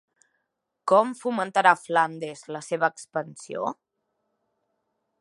Com 0.91 1.11
fomentarà 1.19 1.75
Flandes 1.83 2.43
la 2.57 2.65
seva 2.71 2.91
expansió? 2.97 3.75